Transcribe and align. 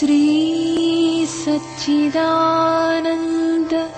श्री 0.00 1.26
सच्चिदानन्द 1.26 3.92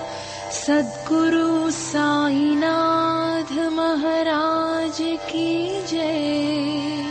सद्गुरु 0.52 1.70
साईनाथ 1.70 3.72
महाराज 3.72 4.98
की 5.00 5.86
जय। 5.86 7.04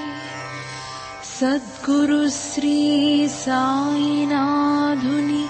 सद्गुरु 1.40 2.30
श्री 2.30 3.30
साईनाथुनि 3.30 5.48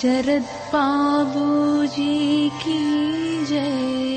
शरद 0.00 0.46
बाबूजी 0.72 2.48
की 2.48 3.46
जय 3.46 4.07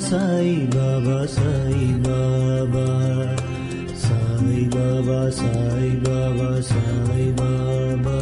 Sai 0.00 0.66
Baba, 0.74 1.26
Sai 1.28 1.94
Baba, 2.02 3.36
Sai 3.94 4.68
Baba, 4.74 5.30
Sai 5.30 5.96
Baba, 6.04 6.62
Sai 6.62 7.32
Baba, 7.36 8.20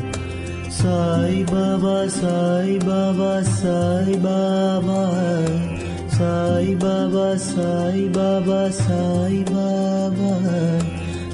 Sai 0.69 1.43
Baba, 1.45 2.09
Sai 2.09 2.79
Baba, 2.79 3.43
Sai 3.43 4.17
Baba. 4.17 5.73
Sai 6.13 6.75
Baba, 6.75 7.37
Sai 7.39 8.07
Baba, 8.09 8.71
Sai 8.71 9.43
Baba, 9.51 10.33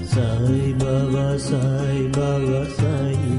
Sai 0.05 0.73
Baba, 0.79 1.37
Sai 1.37 2.07
Baba, 2.15 2.65
Sai 2.77 3.38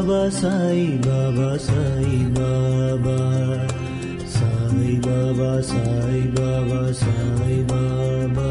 Baba, 0.00 0.30
Sai 0.30 0.96
Baba, 1.04 1.58
Sai 1.58 2.24
Baba, 2.32 3.68
Sai 4.24 4.96
Baba, 4.96 5.62
Sai 5.62 6.26
Baba, 6.34 6.94
Sai 6.94 7.62
Baba, 7.68 8.48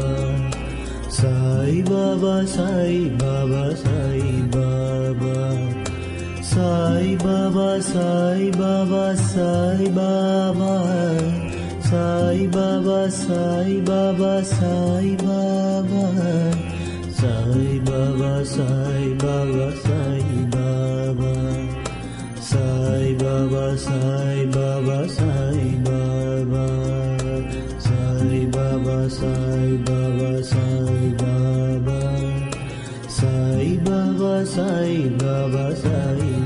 Sai 1.10 1.82
Baba, 1.82 2.46
Sai 2.46 3.10
Baba, 3.18 3.74
Sai 3.76 4.46
Baba, 4.46 5.58
Sai 6.40 7.16
Baba, 7.18 7.82
Sai 7.82 8.50
Baba, 8.52 9.16
Sai 9.16 9.88
Baba. 9.90 10.74
Sai 11.82 12.46
Baba, 12.46 13.10
Sai 13.10 13.80
Baba, 13.82 14.44
Sai 14.44 15.16
Baba, 15.18 16.04
Sai 17.10 17.80
Baba, 17.82 18.44
Sai 18.44 19.14
Baba, 19.18 19.72
Sai 19.82 20.46
Baba, 20.52 20.99
Baba, 23.40 23.74
Sai 23.74 24.44
Baba, 24.52 25.08
Sai 25.08 25.80
Baba, 25.82 26.66
Sai 27.78 28.46
Baba, 28.52 29.08
Sai 29.08 29.78
Baba, 29.86 30.42
Sai 30.44 31.14
Baba, 31.16 32.00
Sai 33.08 33.78
Baba, 33.82 34.44
Sai 34.44 35.08
Baba, 35.16 35.74
Sai 35.74 36.39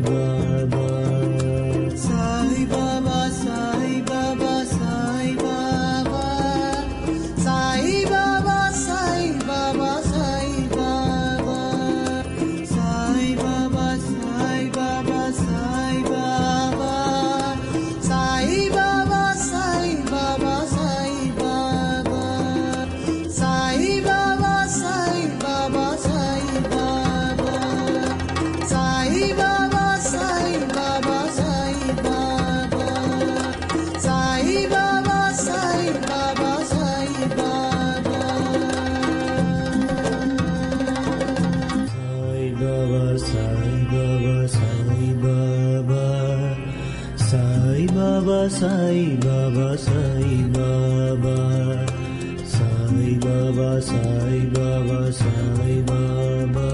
Baba, 48.45 48.51
Sai 48.51 49.17
Baba, 49.23 49.79
Sai 49.79 50.45
Baba, 50.53 51.37
Sai 52.45 53.17
Baba, 53.17 53.81
Sai 53.81 54.41
Baba, 54.53 55.13
Sai 55.13 55.81
Baba, 55.81 56.69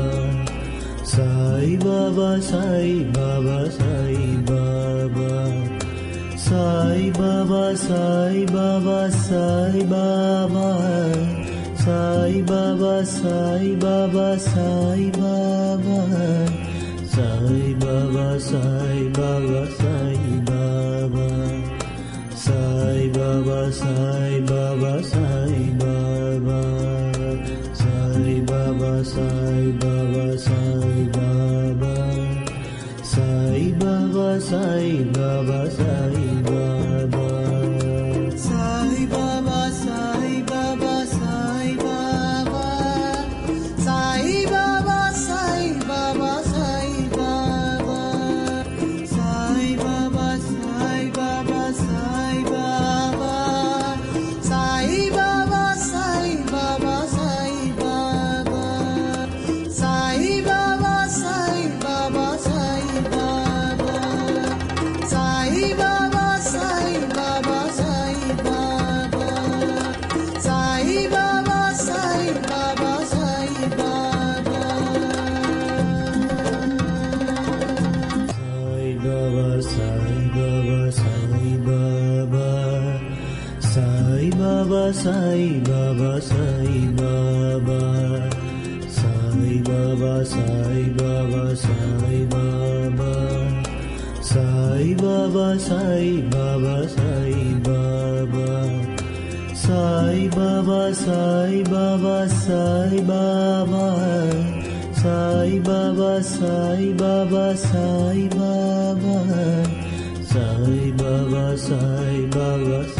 Sai 1.04 1.76
Baba, 1.78 2.40
Sai 2.42 3.06
Baba, 3.14 3.70
Sai 3.70 4.16
Baba, 4.48 5.46
Sai 6.36 7.10
Baba, 7.12 7.76
Sai 7.76 8.46
Baba, 8.50 9.10
Sai 9.12 9.84
Baba. 9.84 10.70
Sai 11.76 12.42
Baba, 12.42 13.04
Sai 13.06 13.76
Baba, 13.76 14.38
Sai 14.38 15.10
Baba, 15.12 15.98
Sai 17.06 17.70
Baba, 17.80 18.38
Sai 18.40 19.89
Baba 84.90 84.98
Sai 84.98 85.60
Baba 85.62 86.20
Sai 86.20 86.90
Baba 86.98 87.80
Sai 88.88 89.62
Baba 89.62 90.24
Sai 90.24 90.82
Baba 90.98 91.54
Sai 91.54 92.24
Baba 92.26 93.14
Sai 94.20 94.94
Baba 94.98 95.58
Sai 95.58 96.18
Baba 97.62 98.48
Sai 99.54 100.28
Baba 100.34 100.92
Sai 100.92 101.62
Baba 101.70 102.26
Sai 102.28 102.98
Baba 103.06 103.62
Sai 104.90 105.60
Baba 105.60 106.22
Sai 106.22 106.92
Baba 106.98 107.54
Sai 107.54 108.28
Baba 108.34 109.14
Sai 110.30 110.92
Baba 110.98 111.56
Sai 111.56 112.26
Baba 112.26 112.84
Sai 112.88 112.99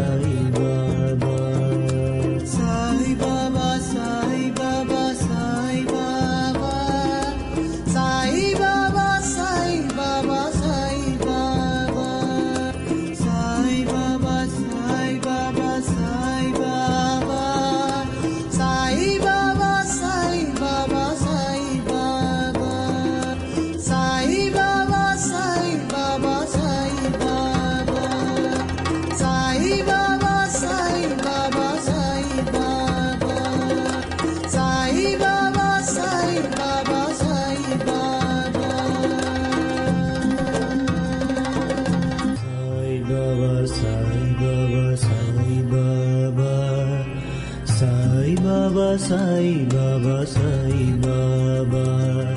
Baba, 49.01 49.09
Sai 49.09 49.65
Baba, 49.65 50.25
Sai 50.27 50.93
Baba. 51.01 52.35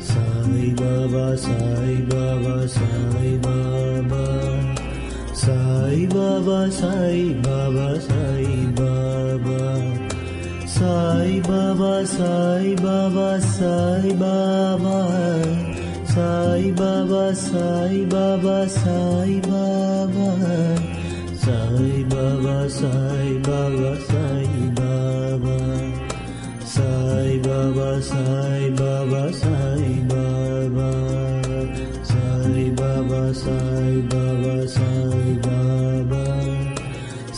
Sai 0.00 0.72
Baba, 0.72 1.36
Sai 1.36 2.02
Baba, 2.08 2.68
Sai 2.68 3.36
Baba. 3.44 4.24
Sai 5.34 6.06
Baba, 6.06 6.70
Sai 6.70 7.34
Baba, 7.44 8.00
Sai 8.00 8.72
Baba. 8.78 9.60
Sai 10.66 11.40
Baba, 11.46 12.06
Sai 12.06 12.74
Baba, 12.76 13.40
Sai 13.40 14.12
Baba. 14.22 14.98
Sai 16.06 16.72
Baba, 16.72 17.34
Sai 17.34 18.06
Baba, 18.08 18.68
Sai 18.68 19.40
Baba. 19.48 20.28
Sai 21.36 22.04
Baba, 22.08 22.68
Sai 22.70 24.07
Sai 28.08 28.70
Baba, 28.78 29.22
Sai 29.32 30.00
Baba. 30.10 30.90
Sai 32.10 32.70
Baba, 32.78 33.34
Sai 33.34 34.00
Baba, 34.10 34.56
Sai 34.76 35.28
Baba. 35.44 36.24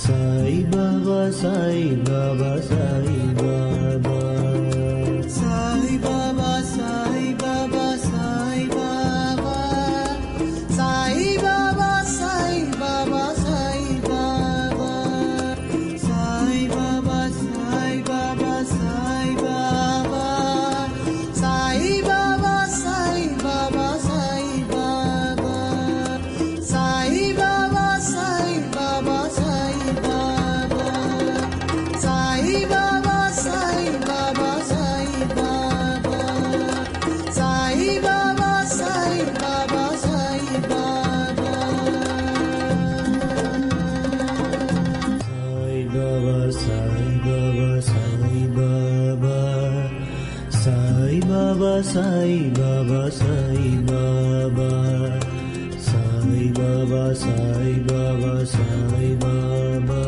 Sai 0.05 0.65
Baba, 0.73 1.33
Sai 1.33 1.97
Baba, 2.07 2.53
Sai 2.63 3.10
Sai 51.21 51.29
Baba, 51.29 51.83
Sai 51.83 52.51
Baba, 52.57 53.11
Sai 53.11 53.77
Baba. 53.85 54.71
Sai 55.79 56.49
Baba, 56.57 57.15
Sai 57.15 57.73
Baba, 57.87 58.47
Sai 58.47 59.17
Baba. 59.21 60.03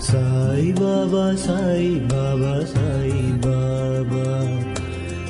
Sai 0.00 0.72
Baba, 0.72 1.36
Sai 1.36 2.00
Baba, 2.08 2.66
Sai 2.66 3.32
Baba. 3.42 4.28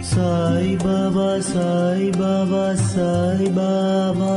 Sai 0.01 0.77
Baba, 0.77 1.43
Sai 1.43 2.11
Baba, 2.13 2.77
Sai 2.77 3.51
Baba. 3.51 4.35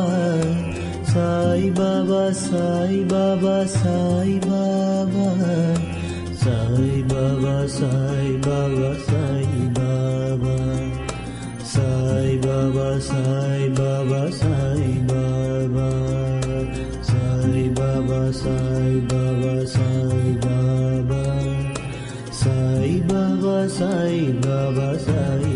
Sai 1.05 1.69
Baba, 1.69 2.33
Sai 2.33 3.03
Baba, 3.05 3.67
Sai 3.67 4.39
Baba. 4.41 5.27
Sai 6.33 7.03
Baba, 7.07 7.67
Sai 7.67 9.10
Sai 12.61 12.69
Baba, 12.69 13.01
Sai 13.01 13.69
Baba, 13.69 14.31
Sai 14.31 15.01
Baba. 15.07 15.89
Sai 17.01 17.69
Baba, 17.73 18.31
Sai 18.31 19.01
Baba, 19.09 19.65
Sai 19.65 20.37
Baba. 20.45 21.23
Sai 22.31 23.01
Baba, 23.07 23.67
Sai 23.67 24.31
Baba, 24.43 25.50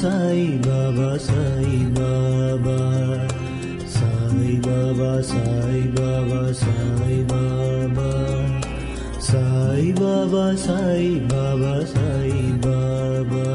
Sai 0.00 0.58
Baba, 0.64 1.18
Sai 1.18 1.84
Baba. 1.92 3.28
Sai 3.86 4.56
Baba, 4.62 5.22
Sai 5.22 5.82
Baba, 5.94 6.54
Sai 6.54 7.24
Baba. 7.28 8.10
Sai 9.20 9.92
Baba, 9.92 10.56
Sai 10.56 11.20
Baba, 11.28 11.86
Sai 11.86 12.52
Baba. 12.62 13.46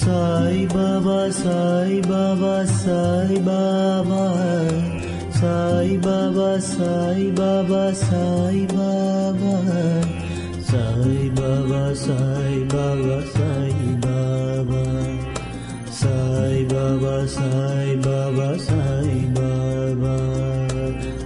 Sai 0.00 0.66
Baba 0.66 1.16
Sai 1.38 2.00
Baba 2.00 2.52
Sai 2.82 3.38
Baba 3.48 4.22
Sai 5.40 5.96
Baba 5.96 6.50
Sai 6.68 7.26
Baba 7.30 7.82
Sai 8.02 8.66
Baba 8.66 8.89
Baba, 16.67 17.27
Sai 17.27 17.95
Baba, 17.95 18.57
Sai 18.59 19.27
Baba, 19.35 20.15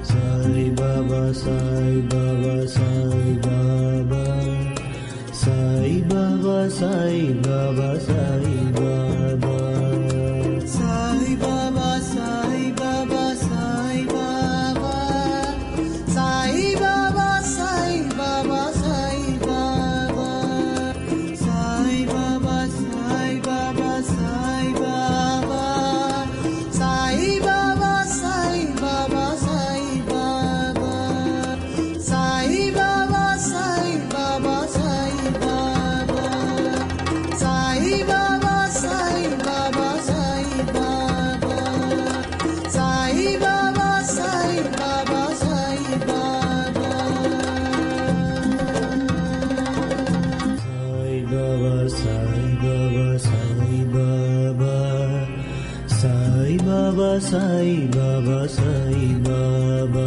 Sai 0.04 0.70
Baba, 0.70 1.34
Sai 1.34 2.02
Baba, 2.12 2.68
Sai 2.68 3.38
Baba, 3.46 4.24
Sai 5.32 6.04
Baba, 6.10 6.70
Sai 6.70 7.34
Baba, 7.44 8.00
Sai 8.00 8.45
Sai 57.24 57.76
Baba 57.96 58.38
Sai 58.54 59.06
Baba 59.28 60.06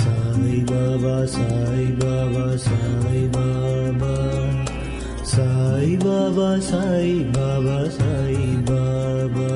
Sai 0.00 0.60
Baba 0.70 1.14
Sai 1.34 1.86
Baba 2.02 2.44
Sai 2.64 3.22
Baba 3.36 4.14
Sai 5.32 5.96
Baba 6.04 6.48
Sai 6.68 7.14
Baba 7.38 7.78
Sai 7.96 8.38
Baba 8.70 9.48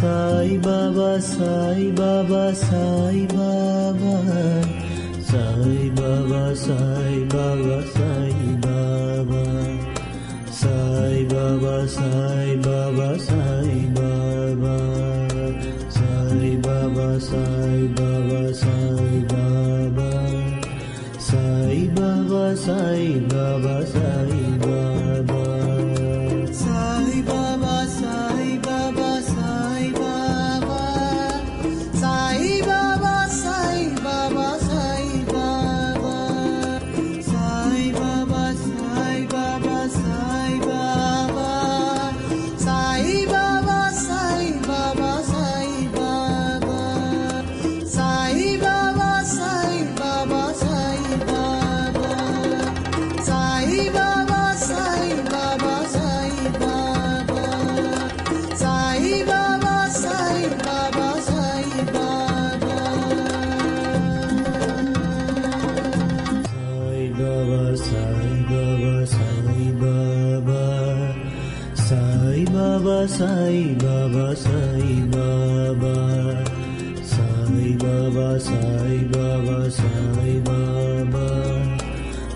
Sai 0.00 0.56
Baba 0.66 1.10
Sai 1.30 1.90
Baba 2.00 2.44
Sai 2.64 3.26
Baba 3.34 4.16
Sai 5.30 5.90
Baba 6.00 6.44
Sai 6.64 7.24
Baba 7.34 7.80
Sai 7.96 8.54
Baba 8.66 9.44
sai 10.66 11.18
baba 11.32 11.76
sai 11.96 12.50
baba 12.66 13.08
sai 13.26 13.74
baba 13.96 14.76
sai 15.96 16.50
baba 16.66 17.08
sai 17.28 17.80
baba 17.98 18.42
sai 18.62 19.14
baba 19.32 20.10
sai 21.28 21.78
baba 21.98 22.44
sai 22.64 23.06
baba 23.32 23.76
sai 23.94 24.35
সাই 73.08 73.58
বাবা 73.82 74.28
সাই 74.36 74.88
বাবা 75.14 75.96
সাই 77.06 77.68
বাবা 77.76 78.28
সাই 78.40 78.98
বাবা 79.06 79.58
সাই 79.70 80.34
বাবা 80.46 81.28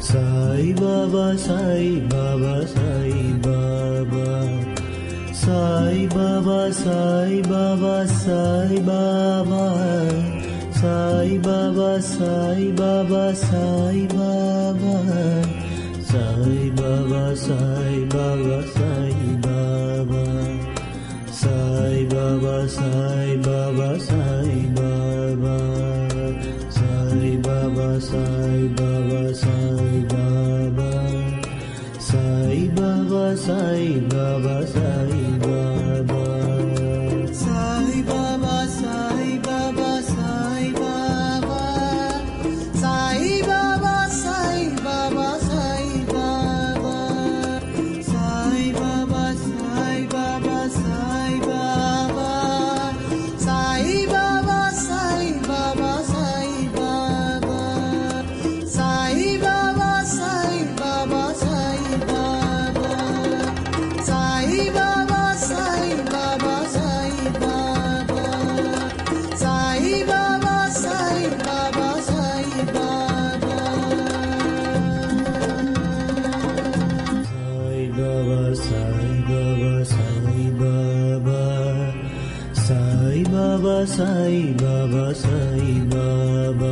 সাই 0.03 0.67
বাবা 0.75 1.29
সাই 1.39 1.89
বাবা 2.07 2.57
সাই 2.65 3.15
বাবা 3.45 4.29
সাই 5.43 5.99
বাবা 6.09 6.61
সাই 6.75 7.35
বাবা 7.43 7.97
সাই 8.21 8.73
বাবা 8.89 9.67
সাই 10.81 11.33
বাবা 11.41 11.93
সাই 12.11 12.63
বাবা 12.79 13.25
সাই 13.43 14.01
বাবা 14.11 14.97
সাই 16.11 16.63
বাবা 16.73 17.25
সাই 17.37 17.97
বাবা 18.15 18.80
Baba, 22.21 22.69
Sai 22.69 23.37
Baba, 23.39 23.99
Sai 23.99 24.69
Baba, 24.77 25.57
Sai 26.69 27.37
Baba, 27.41 27.99
Sai 27.99 28.69
Baba, 28.77 29.35
Sai 29.35 30.05
Baba, 30.13 30.91
Sai 31.99 32.69
Baba, 32.77 33.37
Sai 33.37 34.01
Baba, 34.11 34.67
Sai. 34.67 35.20
Sai 84.00 84.44
Baba 84.62 85.04
Sai 85.14 85.74
Baba 85.92 86.72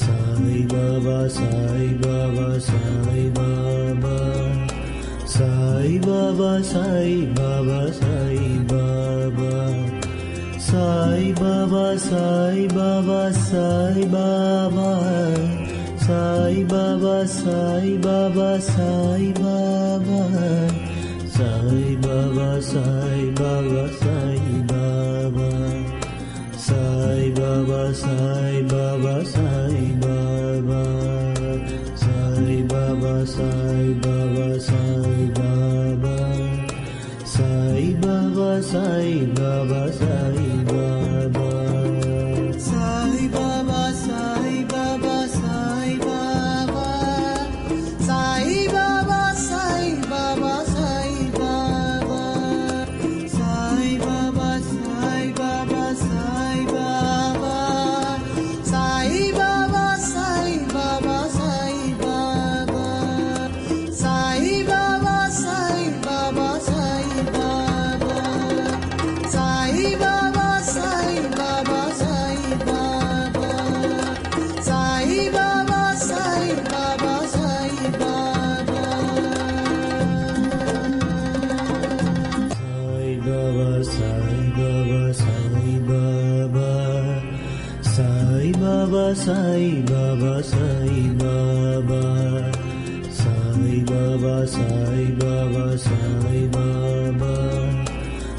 Sai 0.00 0.60
Baba 0.72 1.18
Sai 1.28 1.88
Baba 2.02 2.46
Sai 2.58 3.26
Baba 3.36 4.16
Sai 5.34 5.94
Baba 5.98 6.50
Sai 6.64 7.18
Baba 7.38 7.80
Sai 7.90 8.48
Baba 8.70 9.52
Sai 10.66 11.24
Baba 11.34 11.84
Sai 11.98 12.66
Baba 12.74 13.20
Sai 13.36 14.04
Baba 14.14 14.90
Sai 16.06 16.62
Baba 16.64 17.16
Sai 17.36 17.94
Baba 18.06 18.48
Sai 18.68 19.30
Baba 19.42 20.20
Sai 21.36 21.94
Baba 22.06 22.48
Sai 22.70 23.26
Baba 23.40 23.84
Sai 27.93 28.63
Baba 28.63 29.25
Sai 29.25 29.91
Baba 29.99 30.83
Sai 31.95 32.63
Baba 32.71 33.25
Sai 33.25 33.93
Baba 34.03 34.59
Sai 34.59 35.27
Baba 35.35 36.17
Sai 37.25 37.93
Baba 38.01 38.61
Sai 38.63 39.25
Baba 39.35 39.91
Sai 39.91 40.40
Baba 89.21 89.29
Sai 89.29 89.83
Baba 89.85 90.41
Sai 90.41 91.13
Baba 91.19 92.01
Sai 93.11 93.83
Baba 93.85 94.47
Sai 94.47 95.11
Baba 95.21 95.77
Sai 95.77 96.47
Baba 96.47 97.37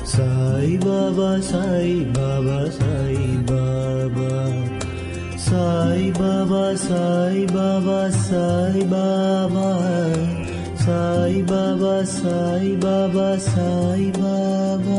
Sai 0.03 0.79
Baba 0.83 1.39
Sai 1.39 3.31
Baba 3.47 4.33
Sai 5.39 6.11
Baba 6.19 6.77
Sai 6.77 7.47
Baba 7.47 8.11
Sai 8.11 8.83
Baba 8.85 9.47
Sai 10.83 11.43
Baba 11.47 12.05
Sai 12.05 12.75
Baba 12.83 13.39
Sai 13.39 14.11
Baba 14.19 14.99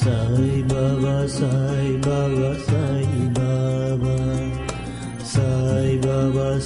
Sai 0.00 0.62
Baba 0.62 1.28
Sai 1.28 1.96
Baba 2.06 2.54
Sai 2.54 2.69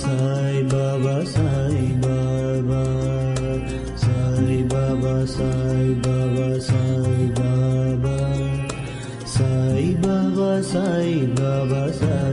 Sai 0.05 0.63
Baba 0.73 1.25
Sai 1.25 1.97
Baba 2.05 2.85
Sai 3.97 4.63
Baba 4.73 5.15
Sai 5.27 5.95
Baba 6.05 6.61
Sai 6.61 7.23
Baba 7.39 8.19
Sai 9.25 9.97
Baba 10.05 10.63
Sai 10.63 11.27
Baba 11.39 11.83
Sai 12.01 12.24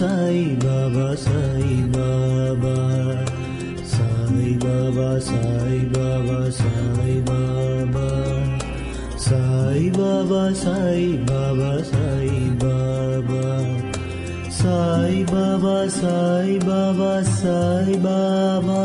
Sai 0.00 0.56
Baba 0.58 1.14
Sai 1.14 1.84
Baba 1.92 2.76
Sai 3.84 4.56
Baba 4.62 5.20
Sai 5.20 5.84
Baba 5.92 6.50
Sai 6.50 7.20
Baba 7.28 8.08
Sai 9.18 9.90
Baba 9.92 10.54
Sai 10.54 11.18
Baba 11.28 11.84
Sai 11.84 12.30
Baba 12.62 13.60
Sai 14.48 15.20
Baba 15.28 15.90
Sai 15.90 16.58
Baba 16.64 17.22
Sai 17.36 17.98
Baba 18.00 18.80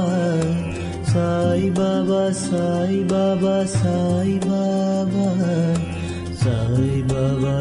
Sai 1.13 1.69
Baba 1.79 2.33
Sai 2.33 3.03
Baba 3.07 3.65
Sai 3.65 4.39
Baba 4.43 5.23
Sai 6.35 7.03
Baba 7.07 7.55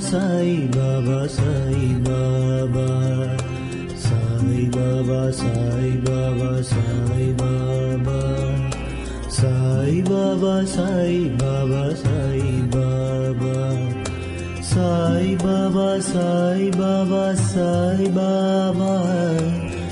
Sai 0.00 0.68
Baba 0.70 1.26
Sai 1.28 1.96
Baba 2.04 3.36
Sai 3.96 4.68
Baba 4.68 5.32
Sai 5.32 5.90
Baba 6.04 6.62
Sai 6.62 7.32
Baba 7.32 8.12
Sai 9.30 10.02
Baba 10.02 10.66
Sai 10.66 11.30
Baba 11.40 11.96
Sai 11.96 12.66
Baba 12.70 13.72
Sai 14.60 15.36
Baba 15.40 16.00
Sai 16.02 16.70
Baba 16.76 17.32
Sai 17.40 18.00
Baba 18.10 18.70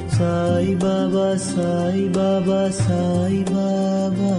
Sai 0.08 0.74
Baba 0.76 1.38
Sai 1.38 2.08
Baba 2.12 2.70
Sai 2.72 3.44
Baba 3.48 4.32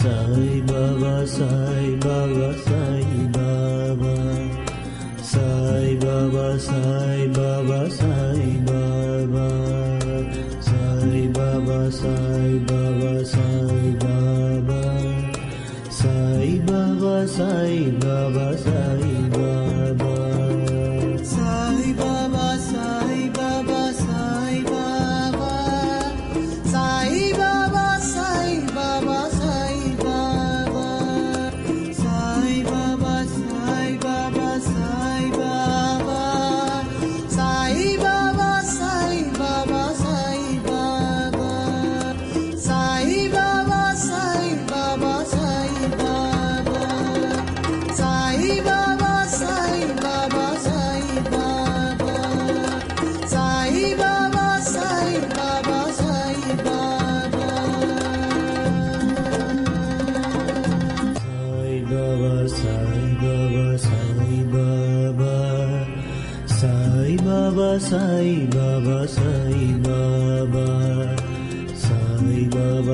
Sai 0.00 0.60
Baba 0.66 1.26
Sai 1.26 1.96
Baba 2.02 2.48
Sai 2.66 3.06
Baba 3.32 4.17
Sai 5.68 5.96
Baba 5.96 6.58
Sai 6.58 7.28
Baba 7.28 7.90
Sai 7.90 8.56
Baba 8.66 9.48
Sai 10.62 11.28
Baba 11.36 11.90
Sai 15.90 16.58
Baba 16.68 17.26
Sai 17.28 17.90
Baba 18.00 18.56
Sai 18.56 18.97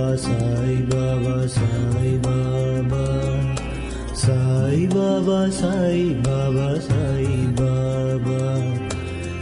Baba 0.05 0.19
Sai 0.19 0.83
Baba 0.91 1.49
Sai 1.49 2.19
Baba 2.23 3.07
Sai 4.15 4.87
Baba 4.87 5.51
Sai 5.51 6.15
Baba 6.23 6.81
Sai 6.81 7.55
Baba 7.57 8.61